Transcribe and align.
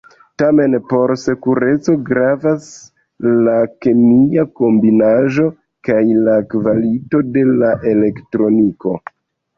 Tamen 0.41 0.75
por 0.91 1.11
sekureco 1.23 1.93
gravas 2.07 2.71
la 3.49 3.53
kemia 3.87 4.47
kombinaĵo 4.61 5.45
kaj 5.89 6.01
la 6.29 6.39
kvalito 6.55 7.23
de 7.37 7.45
la 7.53 7.71
elektroniko. 7.93 8.97